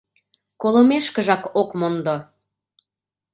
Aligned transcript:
Колымешкыжак 0.61 1.43
ок 1.61 1.69
мондо. 1.79 2.15